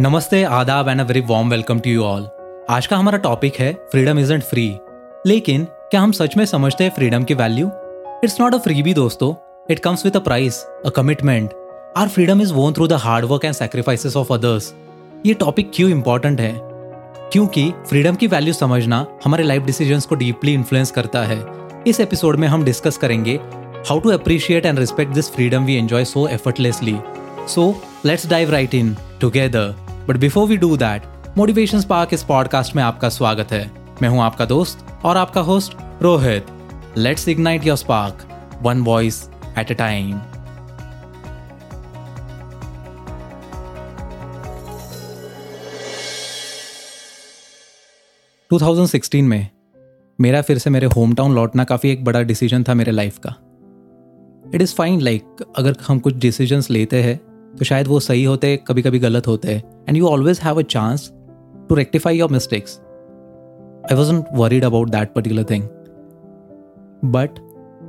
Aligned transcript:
नमस्ते, 0.00 0.42
आदाब 0.44 0.88
and 0.88 1.00
a 1.00 1.04
very 1.04 1.20
warm 1.20 1.48
welcome 1.50 1.78
to 1.78 1.90
you 1.90 2.02
all 2.04 2.28
आज 2.70 2.86
का 2.86 2.96
हमारा 2.96 3.18
टॉपिक 3.18 3.54
है 3.54 3.72
फ्रीडम 3.92 4.18
इजेंट 4.18 4.42
फ्री 4.42 4.66
लेकिन, 5.26 5.64
क्या 5.64 6.00
हम 6.00 6.12
सच 6.12 6.36
में 6.36 6.44
समझते 6.44 6.84
हैं 6.84 6.90
फ्रीडम 6.90 7.24
की 7.24 7.34
value 7.34 7.70
it's 8.24 8.40
not 8.40 8.54
a 8.54 8.58
free 8.58 8.82
भी 8.82 8.92
दोस्तों. 8.94 9.32
It 9.70 9.78
comes 9.78 10.04
with 10.04 10.16
a 10.16 10.20
price 10.20 10.62
a 10.86 10.90
commitment 10.96 11.54
our 11.96 12.08
freedom 12.08 12.42
is 12.42 12.52
won 12.52 12.72
through 12.72 12.86
the 12.86 12.98
hard 12.98 13.24
work 13.24 13.44
and 13.44 13.54
sacrifices 13.54 14.16
of 14.16 14.32
others 14.32 14.72
ये 15.26 15.34
टॉपिक 15.34 15.70
क्यों 15.74 15.90
इंपॉर्टेंट 15.90 16.40
है? 16.40 16.52
क्योंकि 17.32 17.70
फ्रीडम 17.88 18.14
की 18.14 18.26
वैल्यू 18.26 18.52
समझना 18.52 19.04
हमारे 19.24 19.44
लाइफ 19.44 19.62
डिसीजंस 19.62 20.06
को 20.06 20.14
डीपली 20.14 20.54
इन्फ्लुएंस 20.54 20.90
करता 20.90 21.24
है. 21.24 21.42
इस 21.86 22.00
एपिसोड 22.00 22.36
में 22.36 22.48
हम 22.48 22.64
डिस्कस 22.64 22.96
करेंगे 22.96 23.38
how 23.88 24.00
to 24.00 24.10
appreciate 24.10 24.66
and 24.66 24.78
respect 24.78 25.12
this 25.12 25.32
freedom 25.32 25.64
we 25.64 25.76
enjoy 25.76 26.04
so 26.04 26.26
effortlessly 26.28 26.96
so 27.48 27.74
let's 28.04 28.26
dive 28.26 28.50
right 28.50 28.74
in 28.74 28.96
together 29.20 29.87
but 30.08 30.16
before 30.16 30.48
we 30.48 30.56
do 30.56 30.76
that 30.76 31.02
Motivation 31.38 31.80
Spark 31.80 32.14
इस 32.14 32.22
पॉडकास्ट 32.22 32.76
में 32.76 32.82
आपका 32.82 33.08
स्वागत 33.08 33.52
है 33.52 33.70
मैं 34.02 34.08
हूँ 34.08 34.22
आपका 34.22 34.44
दोस्त 34.44 34.86
और 35.04 35.16
आपका 35.16 35.40
host 35.40 35.74
Rohit 36.02 36.46
let's 36.96 37.28
ignite 37.28 37.66
your 37.66 37.76
spark 37.76 38.28
one 38.62 38.80
voice 38.80 39.30
at 39.58 39.70
a 39.70 39.74
time 39.74 40.20
two 48.50 48.58
thousand 48.58 48.88
sixteen 48.88 49.24
में 49.24 49.48
मेरा 50.20 50.42
फिर 50.42 50.58
से 50.58 50.70
मेरे 50.70 50.86
होम 50.86 51.14
टाउन 51.14 51.34
लौटना 51.34 51.64
काफ़ी 51.64 51.90
एक 51.90 52.04
बड़ा 52.04 52.22
डिसीज़न 52.22 52.64
था 52.64 52.74
मेरे 52.74 52.92
लाइफ 52.92 53.18
का। 53.18 53.34
इट 54.54 54.62
इज़ 54.62 54.74
फाइन 54.74 55.00
लाइक 55.00 55.52
अगर 55.56 55.76
हम 55.88 55.98
कुछ 55.98 56.14
डिसीजंस 56.14 56.70
लेते 56.70 57.02
हैं 57.02 57.16
तो 57.56 57.64
शायद 57.64 57.86
वो 57.86 58.00
सही 58.00 58.24
होते 58.24 58.56
कभी 58.56 58.82
कभी 58.82 58.98
गलत 58.98 59.26
होते। 59.26 59.77
And 59.88 59.96
you 59.96 60.06
always 60.06 60.40
have 60.40 60.58
a 60.58 60.62
chance 60.62 61.12
to 61.68 61.74
rectify 61.74 62.18
your 62.18 62.30
mistakes 62.30 62.80
I 63.90 63.96
was 63.96 64.12
worried 64.32 64.64
about 64.64 64.90
that 64.90 65.12
particular 65.12 65.44
thing 65.44 65.64
but 67.04 67.30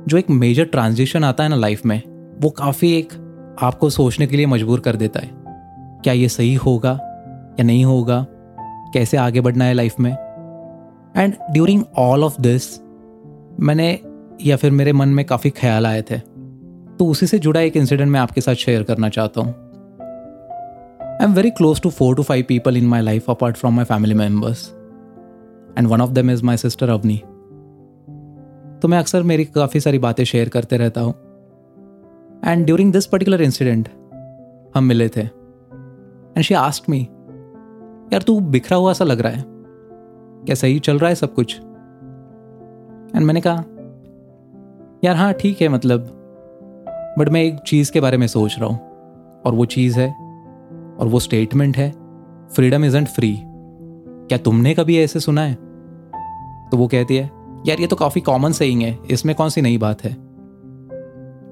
जो 0.08 0.16
एक 0.16 0.30
मेजर 0.30 0.64
ट्रांजिशन 0.64 1.24
आता 1.24 1.42
है 1.42 1.48
ना 1.48 1.56
लाइफ 1.56 1.86
में, 1.86 2.02
वो 2.40 2.50
काफ़ी 2.50 2.92
एक 2.98 3.12
आपको 3.62 3.90
सोचने 3.90 4.26
के 4.26 4.36
लिए 4.36 4.46
मजबूर 4.46 4.80
कर 4.80 4.96
देता 4.96 5.20
है। 5.20 5.30
क्या 6.02 6.12
ये 6.12 6.28
सही 6.28 6.54
होगा 6.54 6.90
या 7.60 7.62
नहीं 7.62 7.84
होगा? 7.84 8.26
कैसे 8.94 9.16
आगे 9.16 9.40
बढ़ना 9.40 9.64
है 9.64 9.74
लाइफ 9.74 10.00
में? 10.00 10.12
And 11.16 11.34
during 11.52 11.82
all 11.98 12.24
of 12.24 12.40
this 12.40 12.80
मैंने 13.60 14.00
या 14.44 14.56
फिर 14.56 14.70
मेरे 14.70 14.92
मन 14.92 15.08
में 15.08 15.24
काफ़ी 15.24 15.50
ख्याल 15.50 15.86
आए 15.86 16.02
थे। 16.02 16.18
तो 16.98 17.06
उसी 17.06 17.26
से 17.26 17.38
जुड़ा 17.38 17.60
एक 17.60 17.76
इंसिडेंट 17.76 18.10
मैं 18.10 18.20
आपके 18.20 18.40
साथ 18.40 18.54
शेयर 18.54 18.82
करना 18.82 19.08
चाहता 19.08 19.40
हूँ। 19.40 19.69
I 21.20 21.26
am 21.26 21.32
very 21.34 21.50
close 21.50 21.80
to 21.80 21.90
four 21.90 22.14
to 22.16 22.22
five 22.22 22.44
people 22.48 22.76
in 22.76 22.86
my 22.86 23.00
life 23.00 23.28
apart 23.30 23.56
from 23.56 23.74
my 23.76 23.84
family 23.84 24.14
members 24.14 24.68
and 25.78 25.86
one 25.86 26.00
of 26.00 26.10
them 26.10 26.30
is 26.30 26.44
my 26.44 26.56
sister 26.56 26.88
Avni 26.88 27.16
तो 28.82 28.88
मैं 28.88 28.98
अक्सर 28.98 29.22
मेरी 29.22 29.44
काफ़ी 29.44 29.80
सारी 29.80 29.98
बातें 29.98 30.24
शेयर 30.24 30.48
करते 30.48 30.76
रहता 30.76 31.00
हूँ। 31.00 31.14
And 32.46 32.64
during 32.66 32.92
this 32.92 33.06
particular 33.06 33.42
incident 33.42 33.88
हम 34.74 34.84
मिले 34.84 35.08
थे। 35.08 35.20
एंड 35.20 36.42
शी 36.42 36.54
आस्ट 36.54 36.88
मी 36.90 37.00
यार, 38.12 38.22
तू 38.22 38.40
बिखरा 38.40 38.78
हुआ 38.78 38.92
सा 38.92 39.04
लग 39.04 39.20
रहा 39.20 39.32
है। 39.32 39.44
क्या 39.46 40.54
सही 40.54 40.78
चल 40.78 40.98
रहा 40.98 41.08
है 41.08 41.14
सब 41.14 41.34
कुछ? 41.34 41.56
एंड 43.16 43.26
मैंने 43.26 43.40
कहा, 43.46 43.64
यार 45.04 45.16
हाँ 45.16 45.32
ठीक 45.32 45.62
है 45.62 45.68
मतलब। 45.68 46.08
बट 47.18 47.28
मैं 47.28 47.42
एक 47.42 47.58
चीज़ 47.66 47.92
के 47.92 48.00
बारे 48.00 48.16
में 48.16 48.26
सोच 48.26 48.56
रहा 48.58 48.68
हूँ। 48.68 48.78
और 49.46 49.54
वो 49.54 49.64
चीज़ 49.64 50.00
है 50.00 50.19
और 51.00 51.08
वो 51.08 51.20
स्टेटमेंट 51.20 51.76
है 51.76 51.90
फ्रीडम 52.54 52.84
इजेंट 52.84 53.08
फ्री 53.08 53.36
क्या 53.42 54.38
तुमने 54.38 54.74
कभी 54.74 54.98
ऐसे 54.98 55.20
सुना 55.20 55.42
है? 55.42 55.54
तो 56.70 56.76
वो 56.76 56.86
कहती 56.86 57.16
है, 57.16 57.30
यार, 57.66 57.80
ये 57.80 57.86
तो 57.86 57.96
काफ़ी 57.96 58.20
कॉमन 58.20 58.52
सेइंग 58.52 58.82
है, 58.82 58.98
इसमें 59.10 59.34
कौन 59.36 59.48
सी 59.48 59.62
नई 59.62 59.78
बात 59.78 60.04
है? 60.04 60.16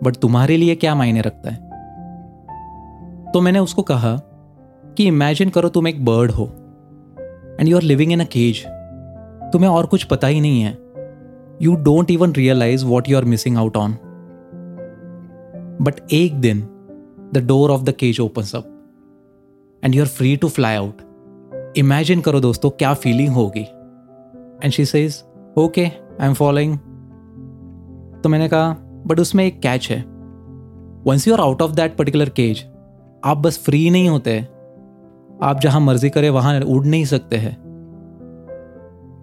बट 0.05 0.17
तुम्हारे 0.17 0.57
लिए 0.57 0.75
क्या 0.75 0.95
मायने 0.95 1.21
रखता 1.21 1.51
है? 1.51 1.57
तो 3.33 3.41
मैंने 3.41 3.59
उसको 3.59 3.83
कहा 3.83 4.17
कि 4.97 5.07
इमेजिन 5.07 5.51
करो 5.51 5.69
तुम 5.69 5.89
एक 5.89 6.05
बर्ड 6.05 6.31
हो 6.31 6.45
and 7.61 7.69
you 7.69 7.77
are 7.77 7.83
living 7.83 8.13
in 8.13 8.21
a 8.21 8.25
cage 8.25 8.65
तुम्हें 9.53 9.71
और 9.71 9.87
कुछ 9.87 10.05
पता 10.05 10.27
ही 10.27 10.41
नहीं 10.41 10.63
है। 10.63 10.79
You 11.63 11.75
don't 11.75 12.11
even 12.11 12.33
realize 12.33 12.85
what 12.87 13.09
you 13.09 13.17
are 13.17 13.25
missing 13.25 13.57
out 13.57 13.77
on 13.77 13.93
but 15.83 16.01
एक 16.13 16.35
दिन 16.35 16.61
the 17.35 17.45
door 17.47 17.71
of 17.71 17.83
the 17.83 17.93
cage 17.93 18.21
opens 18.21 18.57
up 18.57 18.75
and 19.83 19.95
you 19.95 20.03
are 20.03 20.09
free 20.09 20.37
to 20.37 20.49
fly 20.49 20.77
out 20.77 21.03
imagine 21.77 22.21
करो 22.21 22.41
दोस्तों, 22.41 22.71
क्या 22.71 22.95
फीलिंग 22.95 23.35
होगी? 23.35 23.61
And 24.65 24.73
she 24.73 24.85
says 24.85 25.23
okay 25.59 25.85
I 26.21 26.29
am 26.29 26.35
following 26.35 26.79
तो 28.23 28.29
मैंने 28.29 28.49
कहा 28.49 28.77
but 29.07 29.21
उसमें 29.21 29.45
एक 29.47 29.61
कैच 29.61 29.91
है। 29.91 30.01
Once 31.07 31.29
you 31.29 31.35
are 31.35 31.41
out 31.41 31.63
of 31.63 31.73
that 31.73 31.97
particular 31.97 32.29
cage 32.29 32.65
आप 33.25 33.37
बस 33.37 33.59
फ्री 33.59 33.91
नहीं 33.91 34.09
होते। 34.09 34.41
आप 35.43 35.61
जहाँ 35.63 35.81
मर्ज़ी 35.81 36.11
करें, 36.11 36.31
वहाँ 36.31 36.61
उड़ 36.61 36.85
नहीं 36.87 37.05
सकते 37.05 37.37
हैं। 37.37 37.53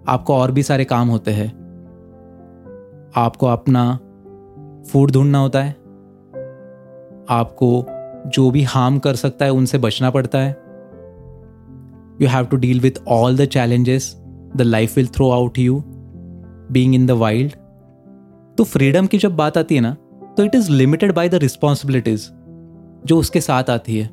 आपको 0.08 0.34
और 0.34 0.52
भी 0.52 0.62
सारे 0.62 0.84
काम 0.84 1.08
होते 1.08 1.30
हैं। 1.30 1.48
आपको 3.16 3.46
अपना 3.46 3.98
फ़ूड 4.84 5.10
ढूंढना 5.10 5.38
होता 5.38 5.62
है। 5.62 5.70
आपको 7.30 7.86
जो 8.26 8.50
भी 8.50 8.62
हार्म 8.64 8.98
कर 8.98 9.16
सकता 9.16 9.44
है, 9.44 9.52
उनसे 9.52 9.78
बचना 9.78 10.10
पड़ता 10.10 10.38
है। 10.38 10.50
You 12.20 12.28
have 12.28 12.46
to 12.46 12.56
deal 12.56 12.80
with 12.80 13.02
all 13.08 13.36
the 13.36 13.44
challenges 13.46 14.14
the 14.56 14.62
life 14.62 14.96
will 14.96 15.06
throw 15.06 15.30
out 15.30 15.58
you 15.58 15.82
being 16.72 16.94
in 16.94 17.06
the 17.06 17.10
wild 17.10 17.52
तो 18.58 18.64
फ्रीडम 18.64 19.06
की 19.06 19.18
जब 19.18 19.36
बात 19.36 19.58
आती 19.58 19.74
है 19.74 19.80
ना 19.80 19.96
तो 20.36 20.44
it 20.44 20.54
is 20.54 20.70
limited 20.72 21.12
by 21.14 21.28
the 21.28 21.34
responsibilities 21.34 22.28
जो 23.06 23.18
उसके 23.18 23.40
साथ 23.40 23.70
आती 23.70 23.98
है। 23.98 24.08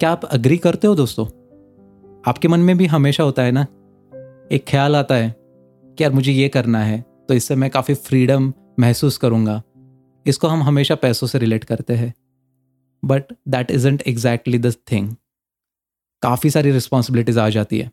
क्या 0.00 0.10
आप 0.10 0.24
अग्री 0.24 0.56
करते 0.58 0.86
हो 0.86 0.94
दोस्तों? 0.94 1.26
आपके 2.24 2.48
मन 2.48 2.60
में 2.60 2.76
भी 2.78 2.86
हमेशा 2.86 3.24
होता 3.24 3.42
है 3.42 3.52
ना, 3.52 3.66
एक 4.52 4.64
ख्याल 4.68 4.96
आता 4.96 5.14
है 5.14 5.34
कि 5.98 6.04
यार 6.04 6.12
मुझे 6.12 6.32
ये 6.32 6.48
करना 6.48 6.78
है 6.78 7.04
तो 7.28 7.34
इससे 7.34 7.54
मैं 7.56 7.70
काफ़ी 7.70 7.94
फ्रीडम 7.96 8.52
महसूस 8.80 9.16
करूँगा। 9.18 9.62
इसको 10.26 10.48
हम 10.48 10.62
हमेशा 10.62 10.94
पैसों 10.96 11.26
से 11.26 11.38
रिलेट 11.38 11.64
करते 11.64 11.94
हैं। 11.94 12.12
But 13.02 13.32
that 13.48 13.70
isn't 13.70 14.02
exactly 14.02 14.58
the 14.58 14.74
thing 14.92 15.14
काफ़ी 16.22 16.50
सारी 16.50 16.70
रिस्पॉन्सिबिलिटीज 16.70 17.38
आ 17.38 17.48
जाती 17.48 17.78
है। 17.78 17.90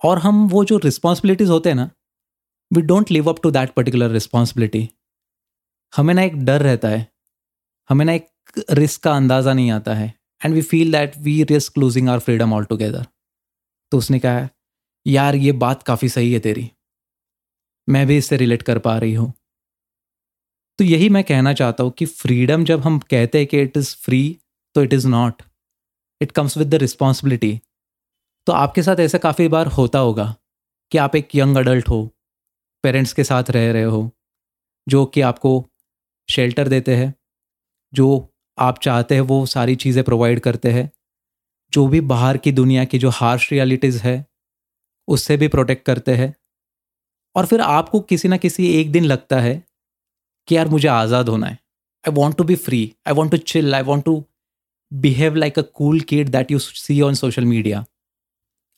और 0.00 0.18
हम 0.18 0.46
वो 0.48 0.64
जो 0.64 0.76
रिस्पॉन्सिबिलिटीज 0.78 1.48
होते 1.48 1.68
हैं 1.68 1.76
ना 1.76 1.90
we 2.70 2.82
don't 2.82 3.10
live 3.10 3.28
up 3.30 3.42
to 3.42 3.50
that 3.50 3.70
particular 3.70 4.10
responsibility 4.10 4.88
हमें 5.92 6.14
ना 6.14 6.22
एक 6.22 6.36
डर 6.44 6.62
रहता 6.62 6.88
है। 6.88 7.06
हमें 7.90 8.04
ना 8.04 8.12
एक 8.12 8.26
रिस्क 8.70 9.02
का 9.02 9.12
अंदाज़ा 9.12 9.52
नहीं 9.52 9.70
आता 9.70 9.94
है। 9.94 10.12
And 10.40 10.54
we 10.54 10.62
feel 10.62 10.92
that 10.92 11.16
we 11.18 11.42
risk 11.44 11.78
losing 11.78 12.08
our 12.08 12.18
freedom 12.18 12.52
all 12.52 12.64
together 12.64 13.06
तो 13.92 13.98
उसने 13.98 14.18
कहा, 14.18 14.48
यार, 15.06 15.34
ये 15.34 15.52
बात 15.54 15.82
काफ़ी 15.82 16.08
सही 16.08 16.32
है 16.32 16.38
तेरी। 16.40 16.70
मैं 17.88 18.06
भी 18.06 18.16
इससे 18.16 18.36
रिलेट 18.36 18.62
कर 18.62 18.78
पा 18.78 18.96
रही 18.98 19.14
हूँ। 19.14 19.32
तो 20.80 20.84
यही 20.84 21.08
मैं 21.08 21.24
कहना 21.24 21.52
चाहता 21.52 21.84
हूँ 21.84 21.92
कि 21.92 22.06
फ्रीडम 22.06 22.64
जब 22.64 22.80
हम 22.80 22.98
कहते 22.98 23.38
हैं 23.38 23.46
कि 23.46 23.60
इट 23.60 23.76
इज़ 23.76 23.96
फ्री 23.96 24.38
तो 24.74 24.82
it 24.82 24.92
is 24.92 25.08
not 25.08 25.42
it 26.22 26.32
comes 26.32 26.58
with 26.58 26.70
the 26.70 26.74
responsibility 26.74 27.60
तो 28.46 28.52
आपके 28.52 28.82
साथ 28.82 28.96
ऐसा 29.00 29.18
काफ़ी 29.18 29.48
बार 29.48 29.66
होता 29.66 29.98
होगा 29.98 30.36
कि 30.92 30.98
आप 30.98 31.16
एक 31.16 31.28
यंग 31.34 31.56
अडल्ट 31.56 31.88
हो 31.88 32.10
पेरेंट्स 32.82 33.12
के 33.12 33.24
साथ 33.24 33.50
रह 33.50 33.72
रहे 33.72 33.82
हो, 33.82 34.10
जो 34.88 35.06
कि 35.06 35.20
आपको 35.20 35.66
शेल्टर 36.30 36.68
देते 36.68 36.96
हैं, 36.96 37.14
जो 37.94 38.28
आप 38.58 38.78
चाहते 38.78 39.14
हैं 39.14 39.22
वो 39.22 39.46
सारी 39.46 39.76
चीज़ें 39.76 40.04
प्रोवाइड 40.04 40.40
करते 40.40 40.70
हैं, 40.70 40.90
जो 41.72 41.88
भी 41.88 42.00
बाहर 42.00 42.36
की 42.36 42.52
दुनिया 42.52 42.84
की 42.84 42.98
जो 42.98 43.10
हार्श 43.10 43.52
रियलिटीज़ 43.52 44.02
है, 44.02 44.26
उससे 45.08 45.36
भी 45.36 45.48
प्रोटेक्ट 45.48 45.86
करते 45.86 46.14
हैं। 46.14 46.34
और 47.36 47.46
फिर 47.46 47.60
आपको 47.60 48.00
किसी 48.00 48.28
ना 48.28 48.36
किसी 48.36 48.80
एक 48.80 48.92
दिन 48.92 49.04
लगता 49.04 49.40
है 49.40 49.69
कि 50.50 50.56
यार 50.56 50.68
मुझे 50.68 50.88
आज़ाद 50.88 51.28
होना 51.28 51.46
है। 51.46 51.58
I 52.04 52.12
want 52.14 52.36
to 52.36 52.44
be 52.44 52.54
free 52.58 52.80
I 53.08 53.14
want 53.14 53.30
to 53.32 53.36
chill 53.46 53.74
I 53.74 53.82
want 53.82 54.04
to 54.04 54.22
behave 54.92 55.34
like 55.34 55.58
a 55.58 55.62
cool 55.74 56.00
kid 56.02 56.28
that 56.28 56.50
you 56.50 56.58
see 56.58 57.00
on 57.00 57.14
social 57.14 57.44
media 57.46 57.84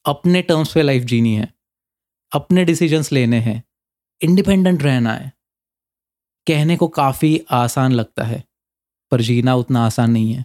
अपने 0.05 0.43
टर्म्स 0.43 0.73
पे 0.75 0.83
लाइफ 0.83 1.03
जीनी 1.05 1.35
है। 1.35 1.53
अपने 2.33 2.65
डिसीजंस 2.65 3.13
लेने 3.13 3.39
हैं। 3.41 3.63
इंडिपेंडेंट 4.21 4.83
रहना 4.83 5.13
है। 5.13 5.33
कहने 6.47 6.77
को 6.77 6.89
काफ़ी 6.91 7.41
आसान 7.51 7.93
लगता 7.93 8.25
है, 8.25 8.43
पर 9.13 9.21
जीना 9.21 9.55
उतना 9.55 9.85
आसान 9.87 10.11
नहीं 10.11 10.33
है। 10.33 10.45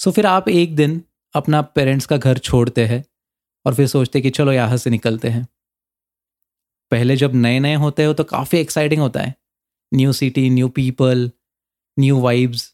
सो 0.00 0.10
फिर 0.10 0.26
आप 0.26 0.48
एक 0.48 0.74
दिन 0.76 1.02
अपना 1.34 1.62
पेरेंट्स 1.62 2.06
का 2.06 2.16
घर 2.16 2.38
छोड़ते 2.40 2.86
हैं 2.86 3.04
और 3.66 3.74
फिर 3.74 3.86
सोचते 3.86 4.20
कि 4.20 4.30
चलो 4.30 4.52
यहाँ 4.52 4.76
से 4.76 4.90
निकलते 4.90 5.28
हैं। 5.28 5.46
पहले 6.92 7.16
जब 7.16 7.34
नए 7.36 7.58
नए 7.60 7.74
होते 7.76 8.04
हो 8.04 8.12
तो 8.12 8.24
काफ़ी 8.24 8.58
एक्साइटिंग 8.58 9.00
होता 9.00 9.20
है। 9.20 9.34
New 9.94 10.12
city 10.12 10.48
new 10.50 10.68
people 10.68 11.30
new 11.96 12.20
vibes 12.20 12.72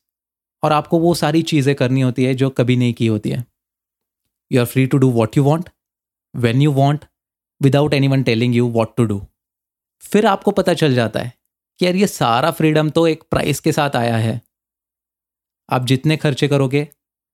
और 0.63 0.73
आपको 0.73 0.99
वो 0.99 1.15
सारी 1.15 1.43
चीज़ें 1.43 1.75
करनी 1.75 2.01
होती 2.01 2.25
है 2.25 2.35
जो 2.35 2.51
कभी 2.51 2.77
नहीं 2.77 2.95
की 2.95 3.07
होती 3.07 3.31
है। 3.31 3.45
You 4.51 4.61
are 4.61 4.67
free 4.67 4.87
to 4.87 4.99
do 4.99 5.11
what 5.11 5.37
you 5.37 5.45
want 5.45 5.69
when 6.35 6.63
you 6.63 6.73
want 6.73 7.05
without 7.61 7.95
any 7.95 8.09
one 8.09 8.23
telling 8.23 8.57
you 8.57 8.69
what 8.69 8.97
to 8.97 9.05
do 9.05 9.21
फिर 10.03 10.27
आपको 10.27 10.51
पता 10.51 10.75
चल 10.75 10.95
जाता 10.95 11.21
है 11.21 11.33
कि 11.81 11.87
यार 11.87 11.97
ये 11.97 12.07
सारा 12.07 12.51
फ्रीडम 12.51 12.91
तो 12.91 13.07
एक 13.07 13.23
प्राइस 13.31 13.61
के 13.61 13.73
साथ 13.73 13.97
आया 13.97 14.17
है। 14.17 14.41
आप 15.69 15.85
जितने 15.87 16.17
खर्चे 16.17 16.49
करोगे, 16.49 16.89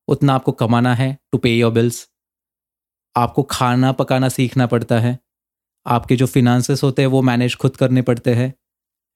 उतना 0.09 0.35
आपको 0.35 0.53
कमाना 0.53 0.95
है 0.95 1.17
टू 1.33 1.39
पे 1.39 1.51
योर 1.51 1.73
बिल्स 1.73 2.09
आपको 3.17 3.43
खाना 3.43 3.93
पकाना 3.93 4.29
सीखना 4.29 4.67
पड़ता 4.67 4.99
है। 5.01 5.19
आपके 5.87 6.17
जो 6.17 6.27
फिनांसेस 6.27 6.83
होते 6.83 7.03
हैं, 7.03 7.09
वो 7.09 7.23
मैनेज 7.23 7.55
खुद 7.57 7.77
करने 7.77 8.03
पड़ते 8.03 8.35
हैं। 8.35 8.53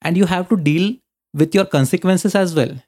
And 0.03 0.17
you 0.17 0.27
have 0.27 0.45
to 0.45 0.57
deal 0.59 0.97
with 1.35 1.57
your 1.57 1.65
consequences 1.73 2.37
as 2.37 2.55
well 2.55 2.79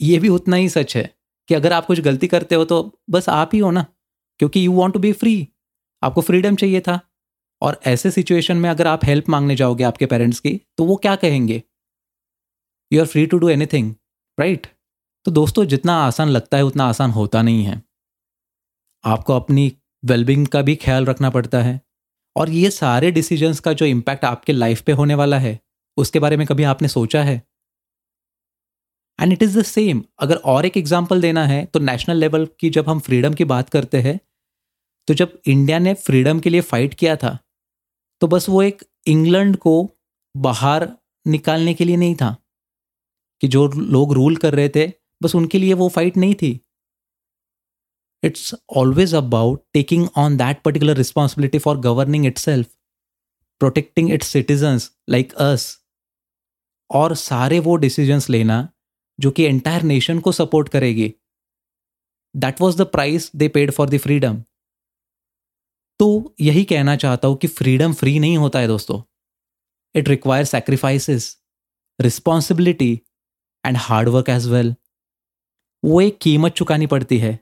ये 0.00 0.18
भी 0.18 0.28
उतना 0.28 0.56
ही 0.56 0.68
सच 0.68 0.96
है 0.96 1.10
कि 1.48 1.54
अगर 1.54 1.72
आप 1.72 1.86
कुछ 1.86 2.00
गलती 2.00 2.26
करते 2.26 2.54
हो 2.54 2.64
तो 2.64 2.78
बस 3.10 3.28
आप 3.28 3.50
ही 3.54 3.58
हो 3.58 3.70
ना, 3.70 3.84
क्योंकि 4.40 4.66
you 4.66 4.72
want 4.72 4.94
to 4.94 5.00
be 5.00 5.12
free 5.14 5.36
आपको 6.02 6.20
फ्रीडम 6.20 6.56
चाहिए 6.56 6.80
था। 6.80 7.00
और 7.62 7.80
ऐसे 7.86 8.10
सिचुएशन 8.10 8.56
में 8.56 8.68
अगर 8.70 8.86
आप 8.86 9.04
हेल्प 9.04 9.28
मांगने 9.28 9.56
जाओगे 9.56 9.84
आपके 9.84 10.06
पेरेंट्स 10.06 10.40
की 10.40 10.60
तो 10.78 10.84
वो 10.84 10.96
क्या 10.96 11.14
कहेंगे? 11.16 11.62
You 12.90 13.00
are 13.00 13.06
free 13.06 13.26
to 13.26 13.38
do 13.38 13.48
anything 13.48 13.94
right 14.38 14.66
तो 15.26 15.30
दोस्तों, 15.30 15.64
जितना 15.64 15.94
आसान 15.96 16.28
लगता 16.28 16.56
है, 16.56 16.64
उतना 16.64 16.84
आसान 16.84 17.10
होता 17.10 17.42
नहीं 17.42 17.64
है। 17.64 17.82
आपको 19.04 19.32
अपनी 19.32 19.72
वेलबिंग 20.04 20.46
का 20.46 20.62
भी 20.62 20.74
ख्याल 20.76 21.04
रखना 21.04 21.30
पड़ता 21.30 21.62
है। 21.62 21.80
और 22.36 22.50
ये 22.50 22.70
सारे 22.70 23.10
डिसीजंस 23.10 23.60
का 23.60 23.72
जो 23.72 23.86
इम्पैक्ट 23.86 24.24
आपके 24.24 24.52
लाइफ 24.52 24.82
पे 24.82 24.92
होने 24.92 25.14
वाला 25.14 25.38
है 25.38 25.58
उसके 25.96 26.18
बारे 26.18 26.36
में 26.36 26.46
कभी 26.46 26.62
आपने 26.64 26.88
सोचा 26.88 27.22
है? 27.22 27.42
And 29.18 29.32
it 29.32 29.42
is 29.42 29.58
the 29.58 29.62
same 29.64 30.02
अगर 30.18 30.36
और 30.46 30.66
एक 30.66 30.76
एग्ज़ाम्पल 30.76 31.20
देना 31.20 31.46
है 31.46 31.64
तो 31.64 31.80
नेशनल 31.80 32.16
लेवल 32.16 32.48
की 32.60 32.70
जब 32.70 32.88
हम 32.88 33.00
फ्रीडम 33.00 33.34
की 33.34 33.44
बात 33.46 33.70
करते 33.70 34.00
हैं 34.02 34.18
तो 35.08 35.14
जब 35.14 35.40
इंडिया 35.46 35.78
ने 35.78 35.94
फ्रीडम 35.94 36.40
के 36.40 36.50
लिए 36.50 36.60
फाइट 36.62 36.94
किया 36.94 37.16
था 37.16 37.38
तो 38.22 38.26
बस 38.28 38.48
वो 38.48 38.62
एक 38.62 38.82
इंग्लैंड 39.06 39.56
को 39.56 39.74
बाहर 40.34 40.88
निकालने 41.26 41.74
के 41.74 41.84
लिए 41.84 41.96
नहीं 41.96 42.14
था, 42.14 42.36
कि 43.42 43.48
जो 43.48 43.66
लोग 43.68 44.12
रूल 44.12 44.36
कर 44.36 44.54
रहे 44.54 44.68
थे, 44.68 44.86
बस 45.22 45.34
उनके 45.34 45.58
लिए 45.58 45.74
वो 45.74 45.88
फाइट 45.88 46.16
नहीं 46.16 46.34
थी। 46.34 46.60
It's 48.22 48.54
always 48.76 49.14
about 49.14 49.62
taking 49.72 50.06
on 50.16 50.36
that 50.36 50.62
particular 50.62 50.96
responsibility 50.96 51.58
for 51.58 51.78
governing 51.78 52.26
itself 52.38 52.68
protecting 53.60 54.12
its 54.12 54.28
citizens 54.28 54.90
like 55.10 55.34
us 55.42 55.66
और 56.90 57.14
सारे 57.16 57.58
वो 57.60 57.76
डिसीजंस 57.76 58.28
लेना 58.30 58.68
जो 59.18 59.30
कि 59.30 59.44
एंटायर 59.44 59.82
नेशन 59.82 60.18
को 60.20 60.32
सपोर्ट 60.32 60.68
करेगी। 60.68 61.12
That 62.34 62.60
was 62.60 62.76
the 62.78 62.86
price 62.86 63.30
they 63.36 63.48
paid 63.48 63.70
for 63.70 63.88
the 63.90 63.98
freedom 63.98 64.42
तो 66.00 66.34
यही 66.40 66.64
कहना 66.64 66.96
चाहता 66.96 67.28
हूँ 67.28 67.36
कि 67.36 67.46
फ्रीडम 67.48 67.92
फ्री 67.94 68.18
नहीं 68.18 68.36
होता 68.38 68.58
है 68.58 68.66
दोस्तों। 68.66 69.00
It 69.94 70.08
require 70.08 70.44
sacrifices 70.44 71.36
responsibility 71.98 72.92
and 73.64 73.76
hard work 73.76 74.28
as 74.28 74.46
well 74.48 74.74
वो 75.82 76.00
एक 76.00 76.18
कीमत 76.22 76.52
चुकानी 76.52 76.86
पड़ती 76.86 77.18
है। 77.18 77.38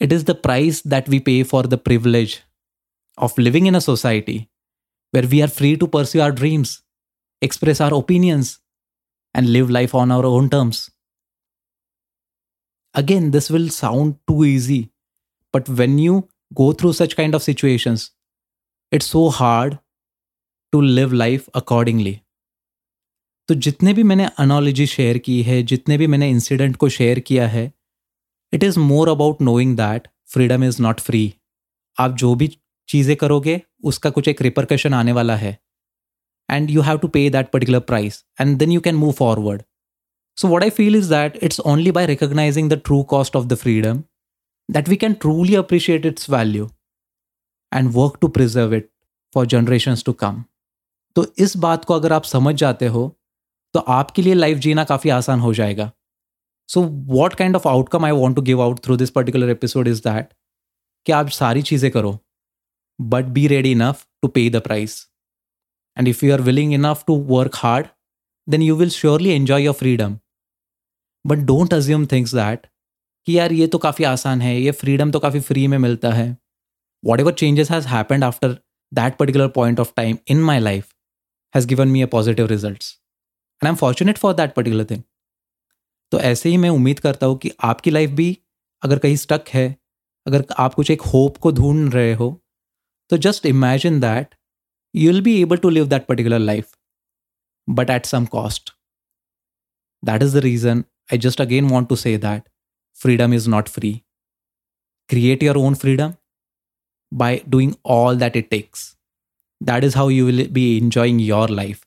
It 0.00 0.12
is 0.12 0.24
the 0.24 0.30
price 0.42 0.82
that 0.86 1.08
we 1.08 1.18
pay 1.18 1.42
for 1.42 1.66
the 1.66 1.78
privilege 1.78 2.38
of 3.18 3.40
living 3.40 3.66
in 3.66 3.74
a 3.74 3.78
society 3.80 4.38
where 5.14 5.26
we 5.26 5.40
are 5.40 5.48
free 5.50 5.74
to 5.76 5.86
pursue 5.86 6.22
our 6.22 6.30
dreams 6.32 6.80
express 7.42 7.82
our 7.82 7.92
opinions 7.92 8.58
and 9.34 9.48
live 9.48 9.70
life 9.70 9.94
on 9.94 10.12
our 10.12 10.24
own 10.24 10.48
terms. 10.48 10.90
Again, 12.94 13.30
this 13.32 13.50
will 13.50 13.68
sound 13.68 14.16
too 14.28 14.44
easy, 14.44 14.90
but 15.54 15.68
when 15.70 15.98
you 15.98 16.28
go 16.52 16.72
through 16.72 16.92
such 16.92 17.16
kind 17.16 17.34
of 17.34 17.42
situations, 17.42 18.10
it's 18.92 19.06
so 19.06 19.28
hard 19.30 19.78
to 20.72 20.80
live 20.80 21.16
life 21.24 21.48
accordingly. 21.54 22.20
तो 23.48 23.54
जितने 23.54 23.92
भी 23.94 24.02
मैंने 24.02 24.26
analogy 24.38 24.86
share 24.86 25.18
की 25.18 25.42
है 25.42 25.62
जितने 25.62 25.96
भी 25.98 26.06
मैंने 26.06 26.28
incident 26.30 26.76
को 26.76 26.88
शेयर 26.88 27.18
किया 27.20 27.48
है 27.48 27.64
it 28.52 28.62
is 28.64 28.78
more 28.80 29.08
about 29.08 29.40
knowing 29.42 29.76
that 29.76 30.06
freedom 30.32 30.64
is 30.64 30.80
not 30.82 31.00
free 31.00 31.22
आप 31.98 32.14
जो 32.22 32.34
भी 32.34 32.48
चीज़ें 32.88 33.14
करोगे 33.16 33.60
उसका 33.84 34.10
कुछ 34.10 34.28
एक 34.28 34.42
रिपरकशन 34.42 34.94
आने 34.94 35.12
वाला 35.12 35.36
है 35.36 35.58
and 36.49 36.71
you 36.75 36.81
have 36.81 37.01
to 37.01 37.09
pay 37.15 37.29
that 37.29 37.51
particular 37.51 37.79
price 37.79 38.23
and 38.39 38.59
then 38.59 38.71
you 38.71 38.81
can 38.81 39.01
move 39.01 39.15
forward 39.17 39.65
so 40.37 40.51
what 40.53 40.63
i 40.63 40.69
feel 40.69 40.99
is 40.99 41.09
that 41.09 41.37
it's 41.47 41.59
only 41.73 41.91
by 41.97 42.05
recognizing 42.11 42.69
the 42.69 42.79
true 42.89 43.03
cost 43.13 43.35
of 43.41 43.49
the 43.49 43.59
freedom 43.63 44.05
that 44.69 44.87
we 44.87 44.97
can 44.97 45.15
truly 45.25 45.55
appreciate 45.55 46.05
its 46.05 46.25
value 46.37 46.69
and 47.71 47.93
work 47.93 48.19
to 48.21 48.29
preserve 48.29 48.73
it 48.73 48.89
for 49.33 49.45
generations 49.55 50.07
to 50.09 50.13
come 50.23 50.45
तो 51.15 51.25
इस 51.43 51.55
बात 51.57 51.85
को 51.85 51.93
अगर 51.93 52.13
आप 52.13 52.23
समझ 52.23 52.53
जाते 52.55 52.87
हो 52.87 53.01
तो 53.73 53.79
आपके 53.95 54.21
लिए 54.21 54.33
लाइफ 54.33 54.57
जीना 54.65 54.83
काफ़ी 54.91 55.09
आसान 55.09 55.39
हो 55.39 55.53
जाएगा 55.53 55.91
so 56.69 56.81
what 57.17 57.33
kind 57.35 57.55
of 57.55 57.67
outcome 57.67 58.05
I 58.05 58.11
want 58.11 58.35
to 58.35 58.41
give 58.49 58.61
out 58.61 58.79
through 58.85 58.95
this 58.97 59.09
particular 59.09 59.49
episode 59.49 59.87
is 59.87 59.99
that 60.07 60.33
कि 61.05 61.11
आप 61.11 61.29
सारी 61.37 61.61
चीज़ें 61.69 61.89
करो 61.91 62.17
but 62.99 63.25
be 63.37 63.47
ready 63.47 63.71
enough 63.71 64.05
to 64.21 64.27
pay 64.27 64.49
the 64.49 64.61
price 64.63 64.95
And 65.96 66.08
if 66.08 66.22
you 66.22 66.32
are 66.34 66.42
willing 66.42 66.72
enough 66.72 67.04
to 67.06 67.14
work 67.32 67.54
hard, 67.54 67.90
then 68.48 68.62
you 68.62 68.76
will 68.76 68.90
surely 68.90 69.34
enjoy 69.34 69.58
your 69.64 69.74
freedom. 69.74 70.20
But 71.24 71.44
don't 71.46 71.72
assume 71.72 72.06
things 72.06 72.32
that 72.32 72.66
कि 73.28 73.38
यार 73.38 73.52
ये 73.52 73.66
तो 73.66 73.78
काफ़ी 73.78 74.04
आसान 74.04 74.40
है 74.42 74.60
ये 74.60 74.70
फ्रीडम 74.70 75.10
तो 75.10 75.18
काफ़ी 75.18 75.40
फ्री 75.40 75.66
में 75.66 75.76
मिलता 75.78 76.10
है। 76.12 76.36
Whatever 77.20 77.32
changes 77.32 77.70
has 77.70 77.86
happened 77.88 78.24
after 78.24 78.56
that 78.92 79.16
particular 79.16 79.48
point 79.48 79.80
of 79.80 79.92
time 79.96 80.18
in 80.28 80.42
my 80.42 80.58
life 80.58 80.88
has 81.54 81.66
given 81.66 81.88
me 81.88 82.02
a 82.02 82.06
positive 82.06 82.46
result 82.46 82.82
and 82.82 83.64
I 83.64 83.68
am 83.68 83.76
fortunate 83.76 84.18
for 84.18 84.34
that 84.34 84.54
particular 84.54 84.84
thing 84.84 85.02
तो 86.12 86.20
ऐसे 86.20 86.48
ही 86.48 86.56
मैं 86.56 86.70
उम्मीद 86.70 87.00
करता 87.00 87.26
हूँ 87.26 87.38
कि 87.38 87.50
आपकी 87.62 87.90
लाइफ 87.90 88.10
भी 88.10 88.38
अगर 88.82 88.98
कहीं 88.98 89.16
स्टक 89.16 89.48
है 89.48 89.66
अगर 90.26 90.44
आप 90.58 90.74
कुछ 90.74 90.90
एक 90.90 91.02
होप 91.02 91.36
को 91.36 91.52
ढूंढ 91.52 91.94
रहे 91.94 92.14
हो 92.14 92.30
तो 93.10 93.16
just 93.16 93.46
imagine 93.46 94.00
that 94.00 94.34
you'll 94.94 95.20
be 95.20 95.40
able 95.40 95.58
to 95.58 95.68
live 95.68 95.88
that 95.88 96.06
particular 96.06 96.38
life, 96.38 96.72
but 97.66 97.90
at 97.90 98.06
some 98.06 98.28
cost. 98.28 98.72
That 100.02 100.22
is 100.22 100.32
the 100.32 100.40
reason 100.40 100.84
I 101.10 101.16
just 101.16 101.40
again 101.40 101.68
want 101.68 101.88
to 101.88 101.96
say 101.96 102.16
that 102.16 102.48
freedom 102.94 103.32
is 103.32 103.48
not 103.48 103.68
free. 103.68 104.04
Create 105.08 105.42
your 105.42 105.58
own 105.58 105.74
freedom 105.74 106.16
by 107.10 107.42
doing 107.48 107.76
all 107.82 108.14
that 108.14 108.36
it 108.36 108.50
takes. 108.52 108.94
That 109.60 109.82
is 109.82 109.94
how 109.94 110.08
you 110.08 110.26
will 110.26 110.46
be 110.46 110.78
enjoying 110.78 111.18
your 111.18 111.48
life. 111.48 111.84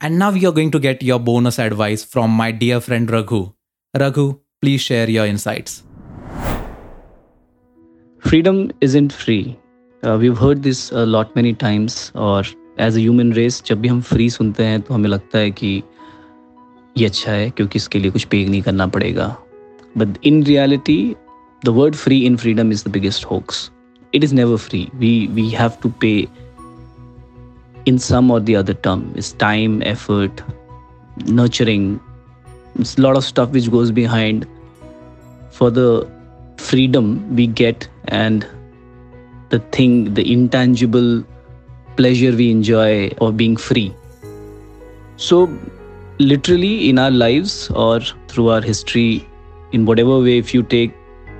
And 0.00 0.18
now 0.18 0.30
you're 0.30 0.52
going 0.52 0.70
to 0.72 0.78
get 0.78 1.02
your 1.02 1.18
bonus 1.18 1.58
advice 1.58 2.04
from 2.04 2.30
my 2.30 2.50
dear 2.50 2.80
friend 2.80 3.10
Raghu. 3.10 3.54
Raghu, 3.98 4.40
please 4.60 4.82
share 4.82 5.08
your 5.08 5.24
insights. 5.24 5.82
Freedom 8.20 8.70
isn't 8.80 9.12
free 9.12 9.58
we 10.04 10.28
heard 10.40 10.58
this 10.58 10.92
lot 10.92 11.36
many 11.36 11.52
times 11.52 12.12
और 12.16 12.46
as 12.80 12.96
a 12.98 13.34
race 13.34 13.62
जब 13.66 13.80
भी 13.80 13.88
हम 13.88 14.00
free 14.00 14.28
सुनते 14.30 14.64
हैं 14.64 14.80
तो 14.80 14.94
हमें 14.94 15.08
लगता 15.08 15.38
है 15.38 15.50
कि 15.50 15.82
ये 16.98 17.06
अच्छा 17.06 17.32
है, 17.32 17.50
क्योंकि 17.50 17.76
इसके 17.76 17.98
लिए 17.98 18.10
कुछ 18.10 18.24
पे 18.24 18.44
नहीं 18.46 18.62
करना 18.62 18.86
पड़ेगा। 18.86 19.26
But 19.98 20.18
in 20.24 20.42
reality 20.44 21.14
the 21.64 21.68
word 21.68 21.94
free 21.94 22.20
in 22.26 22.36
freedom 22.36 22.72
is 22.72 22.84
the 22.88 22.92
biggest 22.92 23.24
hoax 23.24 23.70
it 24.14 24.24
is 24.24 24.34
never 24.34 24.56
free 24.56 24.88
we 24.94 25.26
we 25.32 25.48
have 25.48 25.72
to 25.82 25.92
pay 26.00 26.12
in 27.88 27.98
some 27.98 28.30
और 28.32 28.40
the 28.40 28.76
term 28.84 29.04
is 29.16 29.34
time 29.36 29.82
effort 29.82 30.40
nurturing 31.30 31.98
lot 32.98 33.16
of 33.16 33.24
stuff 33.24 33.50
which 33.50 33.68
goes 33.68 33.90
behind 33.90 34.44
for 35.54 35.70
the 35.70 36.56
freedom 36.60 37.14
we 37.30 37.46
get 37.46 37.84
and 38.08 38.44
the 39.54 39.60
thing, 39.76 40.14
the 40.14 40.24
intangible 40.32 41.24
pleasure 41.96 42.32
we 42.40 42.50
enjoy 42.50 43.08
of 43.20 43.36
being 43.36 43.56
free. 43.56 43.94
So, 45.16 45.38
literally, 46.18 46.88
in 46.88 46.98
our 46.98 47.10
lives 47.10 47.70
or 47.70 48.00
through 48.28 48.48
our 48.48 48.60
history, 48.60 49.28
in 49.72 49.86
whatever 49.86 50.18
way, 50.20 50.38
if 50.38 50.52
you 50.52 50.62
take, 50.62 50.92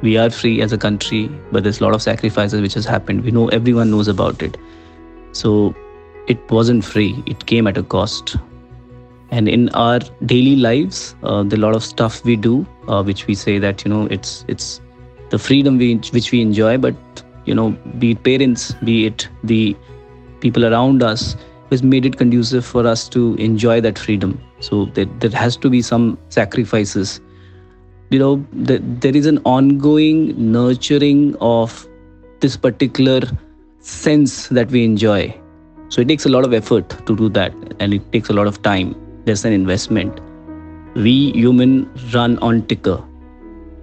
we 0.02 0.16
are 0.16 0.30
free 0.30 0.60
as 0.62 0.72
a 0.72 0.78
country, 0.78 1.28
but 1.50 1.64
there's 1.64 1.80
a 1.80 1.84
lot 1.84 1.94
of 1.94 2.02
sacrifices 2.02 2.60
which 2.60 2.74
has 2.74 2.84
happened. 2.84 3.24
We 3.24 3.32
know 3.32 3.48
everyone 3.48 3.90
knows 3.90 4.06
about 4.06 4.42
it. 4.42 4.56
So, 5.32 5.74
it 6.28 6.50
wasn't 6.50 6.84
free, 6.84 7.22
it 7.26 7.46
came 7.46 7.66
at 7.66 7.76
a 7.76 7.82
cost. 7.82 8.36
And 9.30 9.48
in 9.48 9.68
our 9.70 9.98
daily 10.26 10.56
lives, 10.56 11.16
uh, 11.24 11.42
the 11.42 11.56
lot 11.56 11.74
of 11.74 11.82
stuff 11.82 12.24
we 12.24 12.36
do, 12.36 12.64
uh, 12.86 13.02
which 13.02 13.26
we 13.26 13.34
say 13.34 13.58
that 13.58 13.84
you 13.84 13.90
know 13.92 14.02
it's 14.16 14.44
it's 14.46 14.80
the 15.30 15.38
freedom 15.38 15.78
we 15.78 15.94
which 16.16 16.30
we 16.34 16.40
enjoy, 16.40 16.78
but 16.78 17.23
you 17.45 17.53
know, 17.53 17.71
be 17.97 18.11
it 18.11 18.23
parents, 18.23 18.73
be 18.83 19.05
it 19.05 19.27
the 19.43 19.75
people 20.41 20.65
around 20.65 21.03
us, 21.03 21.35
has 21.71 21.83
made 21.83 22.05
it 22.05 22.17
conducive 22.17 22.65
for 22.65 22.85
us 22.87 23.07
to 23.09 23.35
enjoy 23.35 23.79
that 23.81 23.97
freedom. 23.97 24.41
So 24.59 24.85
there, 24.85 25.05
there 25.19 25.31
has 25.31 25.57
to 25.57 25.69
be 25.69 25.81
some 25.81 26.17
sacrifices. 26.29 27.21
You 28.09 28.19
know, 28.19 28.45
the, 28.53 28.79
there 28.79 29.15
is 29.15 29.25
an 29.25 29.39
ongoing 29.45 30.51
nurturing 30.51 31.35
of 31.41 31.87
this 32.39 32.57
particular 32.57 33.21
sense 33.79 34.47
that 34.49 34.71
we 34.71 34.83
enjoy. 34.83 35.35
So 35.89 36.01
it 36.01 36.07
takes 36.07 36.25
a 36.25 36.29
lot 36.29 36.45
of 36.45 36.53
effort 36.53 36.89
to 37.05 37.15
do 37.15 37.29
that, 37.29 37.53
and 37.79 37.93
it 37.93 38.11
takes 38.11 38.29
a 38.29 38.33
lot 38.33 38.47
of 38.47 38.61
time. 38.61 38.95
There's 39.25 39.45
an 39.45 39.53
investment. 39.53 40.19
We 40.95 41.31
human 41.31 41.89
run 42.13 42.37
on 42.39 42.65
ticker. 42.67 42.97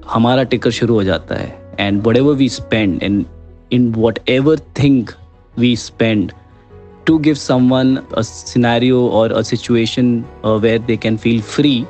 हमारा 0.08 0.42
टिकर 0.50 0.70
शुरू 0.70 0.94
हो 0.94 1.02
जाता 1.04 1.34
है 1.34 1.74
and 1.80 2.02
whatever 2.16 2.34
we 2.34 2.48
spend 2.48 3.02
and 3.02 3.24
whatever 4.29 4.59
thing 4.59 5.07
we 5.59 5.75
spend 5.75 6.31
to 7.05 7.19
give 7.19 7.37
someone 7.37 8.05
a 8.13 8.23
scenario 8.23 8.97
or 9.19 9.31
a 9.31 9.43
situation 9.43 10.23
uh, 10.43 10.59
where 10.59 10.79
they 10.79 10.97
can 10.97 11.17
feel 11.17 11.41
free 11.41 11.87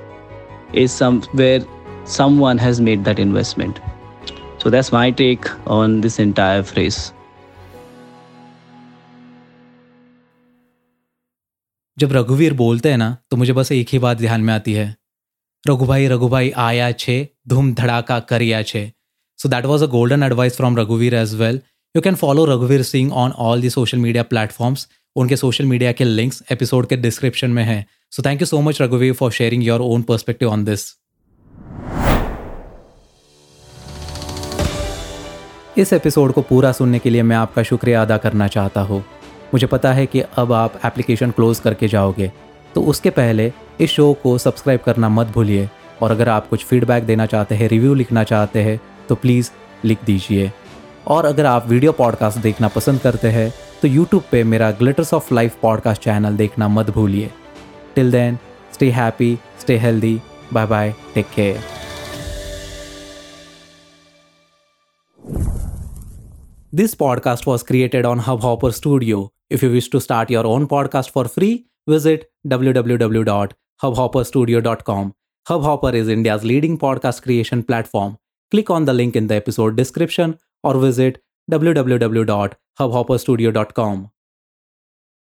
is 0.74 0.92
some 0.92 1.22
where 1.34 1.60
someone 2.06 2.58
has 2.58 2.80
made 2.80 3.04
that 3.04 3.20
investment 3.20 3.82
so 4.58 4.70
that's 4.70 4.92
my 4.92 5.12
take 5.12 5.50
on 5.80 6.00
this 6.06 6.20
entire 6.20 6.64
phrase 6.64 7.02
जब 12.00 12.14
रघुवीर 12.14 12.54
बोलते 12.54 12.90
हैं 12.90 12.98
ना 12.98 13.18
तो 13.32 13.38
मुझे 13.38 13.54
बस 13.54 13.72
एक 13.72 13.90
ही 13.92 14.00
बात 14.00 14.18
ध्यान 14.18 14.42
में 14.42 14.54
आती 14.54 14.74
है 14.74 14.96
रघुभाई 15.68 16.08
रघुभाई 16.08 16.50
आया 16.58 16.92
छे 16.92 17.18
धूम 17.48 17.74
धड़ाका 17.74 18.20
करिया 18.20 18.62
छे 18.62 18.92
so 19.42 19.50
that 19.50 19.66
was 19.66 19.84
a 19.84 19.88
golden 19.88 20.24
advice 20.24 20.56
from 20.58 20.78
रघुवीर 20.78 21.14
as 21.16 21.34
well 21.36 21.60
you 21.96 22.02
can 22.02 22.16
follow 22.16 22.44
रघुवीर 22.46 22.82
Singh 22.84 23.14
on 23.14 23.32
all 23.40 23.62
the 23.62 23.70
social 23.70 23.98
media 23.98 24.24
platforms 24.24 24.88
उनके 25.16 25.36
सोशल 25.36 25.66
मीडिया 25.66 25.92
के 25.92 26.04
लिंक्स 26.04 26.44
एपिसोड 26.52 26.86
के 26.88 26.98
डिस्क्रिप्शन 26.98 27.50
में 27.50 27.64
हैं. 27.64 27.86
So 28.12 28.24
thank 28.26 28.42
you 28.42 28.46
so 28.46 28.60
much 28.62 28.82
रघुवीर 28.82 29.14
for 29.14 29.32
sharing 29.32 29.64
your 29.64 29.82
own 29.82 30.02
perspective 30.02 30.50
on 30.50 30.66
this 30.66 30.86
इस 35.78 35.94
episode 35.94 36.32
को 36.32 36.42
पूरा 36.42 36.72
सुनने 36.72 37.00
के 37.00 37.10
लिए 37.10 37.24
मैं 37.24 37.36
आपका 37.38 37.64
शुक्रिया 37.64 38.02
अदा 38.02 38.18
करना 38.18 38.48
चाहता 38.48 38.82
हूँ। 38.82 39.04
मुझे 39.54 39.68
पता 39.68 39.94
है 39.94 40.06
कि 40.06 40.24
अब 40.38 40.54
आप 40.54 40.80
एप्लीकेशन 40.86 41.32
क्लोज 41.32 41.60
करके 41.60 41.88
जाओगे। 41.88 42.32
तो 42.76 42.84
उसके 42.84 43.10
पहले 43.10 43.52
इस 43.82 43.90
शो 43.90 44.12
को 44.24 44.38
सब्सक्राइब 44.38 44.80
करना 44.86 45.10
मत 45.10 45.28
भूलिए। 45.28 45.70
और 46.02 46.12
अगर 46.12 46.30
आप 46.30 46.48
कुछ 46.50 46.64
फीडबैक 46.66 47.04
देना 47.04 47.26
चाहते 47.26 47.56
हैं 47.56 47.68
रिव्यू 47.70 47.94
लिखना 47.94 48.24
चाहते 48.24 48.62
हैं 48.64 48.80
तो 49.12 49.16
प्लीज़ 49.16 49.50
लिख 49.86 50.04
दीजिए। 50.06 50.52
और 51.08 51.26
अगर 51.26 51.46
आप 51.46 51.68
वीडियो 51.68 51.92
पॉडकास्ट 51.92 52.38
देखना 52.40 52.68
पसंद 52.68 53.00
करते 53.00 53.28
हैं 53.28 53.52
तो 53.82 53.88
यूट्यूब 53.88 54.24
पे 54.32 54.44
मेरा 54.44 54.70
Glitters 54.72 55.14
of 55.14 55.34
Life 55.34 55.56
podcast 55.62 56.02
channel 56.02 56.38
देखना 56.38 56.68
मत 56.68 56.90
भूलिए। 56.90 57.32
Till 57.96 58.12
then 58.12 58.38
stay 58.74 58.90
happy 58.92 59.38
stay 59.62 59.78
healthy 59.78 60.14
bye 60.54 60.66
bye 60.66 60.94
take 61.16 61.26
care 61.36 61.60
this 66.76 66.94
podcast 66.94 67.48
was 67.48 67.64
created 67.64 68.06
on 68.06 68.20
Hubhopper 68.42 68.72
studio 68.72 69.32
if 69.52 69.66
you 69.66 69.72
wish 69.72 69.90
to 69.92 70.00
start 70.00 70.32
your 70.32 70.46
own 70.46 70.66
podcast 70.66 71.12
for 71.12 71.28
free 71.28 71.54
visit 71.90 72.28
W 72.48 72.74
W 72.74 72.98
W 72.98 73.24
dot 73.24 73.54
Hubhopper 73.96 74.24
studio 74.24 74.60
dot 74.60 74.82
com 74.82 75.12
Hubhopper 75.62 75.96
is 75.96 76.12
India's 76.12 76.44
leading 76.44 76.78
podcast 76.78 77.24
creation 77.24 77.62
platform 77.62 78.16
Click 78.52 78.70
on 78.70 78.86
the 78.86 78.94
link 78.94 79.16
in 79.16 79.26
the 79.28 79.36
episode 79.36 79.76
description 79.76 80.38
or 80.64 80.78
visit 80.78 81.24
www.hubhopperstudio.com. 81.50 84.12